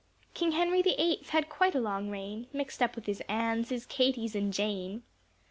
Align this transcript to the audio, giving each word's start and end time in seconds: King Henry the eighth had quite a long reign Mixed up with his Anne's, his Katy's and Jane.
King 0.33 0.53
Henry 0.53 0.81
the 0.81 0.95
eighth 0.99 1.29
had 1.29 1.47
quite 1.47 1.75
a 1.75 1.79
long 1.79 2.09
reign 2.09 2.47
Mixed 2.51 2.81
up 2.81 2.95
with 2.95 3.05
his 3.05 3.21
Anne's, 3.29 3.69
his 3.69 3.85
Katy's 3.85 4.35
and 4.35 4.51
Jane. 4.51 5.03